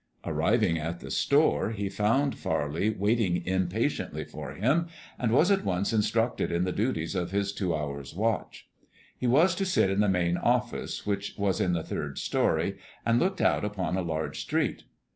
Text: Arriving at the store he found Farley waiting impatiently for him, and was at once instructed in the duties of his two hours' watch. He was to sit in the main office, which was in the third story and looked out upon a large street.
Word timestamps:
Arriving 0.25 0.79
at 0.79 0.99
the 0.99 1.11
store 1.11 1.69
he 1.69 1.87
found 1.87 2.35
Farley 2.35 2.89
waiting 2.89 3.45
impatiently 3.45 4.23
for 4.23 4.55
him, 4.55 4.87
and 5.19 5.31
was 5.31 5.51
at 5.51 5.63
once 5.63 5.93
instructed 5.93 6.51
in 6.51 6.63
the 6.63 6.71
duties 6.71 7.13
of 7.13 7.29
his 7.29 7.53
two 7.53 7.75
hours' 7.75 8.15
watch. 8.15 8.67
He 9.15 9.27
was 9.27 9.53
to 9.53 9.63
sit 9.63 9.91
in 9.91 9.99
the 9.99 10.09
main 10.09 10.37
office, 10.37 11.05
which 11.05 11.35
was 11.37 11.61
in 11.61 11.73
the 11.73 11.83
third 11.83 12.17
story 12.17 12.79
and 13.05 13.19
looked 13.19 13.41
out 13.41 13.63
upon 13.63 13.95
a 13.95 14.01
large 14.01 14.39
street. 14.41 14.85